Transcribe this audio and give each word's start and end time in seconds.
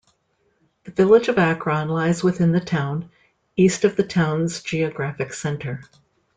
The 0.83 0.91
village 0.93 1.27
of 1.27 1.37
Akron 1.37 1.87
lies 1.87 2.23
within 2.23 2.53
the 2.53 2.59
town, 2.59 3.11
east 3.55 3.83
of 3.83 3.95
the 3.95 4.03
town's 4.03 4.63
geographic 4.63 5.31
center. 5.31 5.83